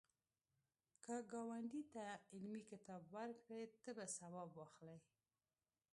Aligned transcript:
که 1.03 1.15
ګاونډي 1.31 1.83
ته 1.93 2.03
علمي 2.33 2.63
کتاب 2.71 3.01
ورکړې، 3.15 3.63
ته 3.83 3.89
به 3.97 4.05
ثواب 4.17 4.49
واخلی 4.53 4.99